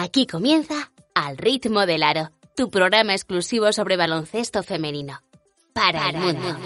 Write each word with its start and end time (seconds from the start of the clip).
Aquí 0.00 0.28
comienza 0.28 0.92
Al 1.12 1.36
ritmo 1.36 1.84
del 1.84 2.04
aro, 2.04 2.30
tu 2.54 2.70
programa 2.70 3.14
exclusivo 3.14 3.72
sobre 3.72 3.96
baloncesto 3.96 4.62
femenino. 4.62 5.20
Para, 5.72 6.08
el 6.10 6.18
mundo. 6.18 6.56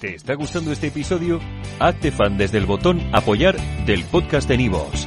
¿Te 0.00 0.14
está 0.14 0.32
gustando 0.36 0.72
este 0.72 0.86
episodio? 0.86 1.38
Hazte 1.80 2.10
fan 2.10 2.38
desde 2.38 2.56
el 2.56 2.64
botón 2.64 3.02
Apoyar 3.14 3.60
del 3.84 4.04
podcast 4.04 4.48
de 4.48 4.56
Nivos. 4.56 5.06